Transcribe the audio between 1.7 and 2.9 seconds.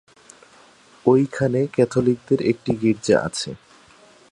ক্যাথলিকদের একটা